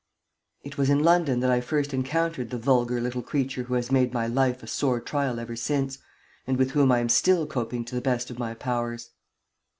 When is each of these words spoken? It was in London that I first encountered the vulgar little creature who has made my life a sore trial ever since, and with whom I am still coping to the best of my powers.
It 0.63 0.79
was 0.79 0.89
in 0.89 1.03
London 1.03 1.41
that 1.41 1.51
I 1.51 1.61
first 1.61 1.93
encountered 1.93 2.49
the 2.49 2.57
vulgar 2.57 2.99
little 2.99 3.21
creature 3.21 3.61
who 3.65 3.75
has 3.75 3.91
made 3.91 4.11
my 4.15 4.25
life 4.25 4.63
a 4.63 4.67
sore 4.67 4.99
trial 4.99 5.39
ever 5.39 5.55
since, 5.55 5.99
and 6.47 6.57
with 6.57 6.71
whom 6.71 6.91
I 6.91 6.97
am 7.01 7.07
still 7.07 7.45
coping 7.45 7.85
to 7.85 7.93
the 7.93 8.01
best 8.01 8.31
of 8.31 8.39
my 8.39 8.55
powers. 8.55 9.11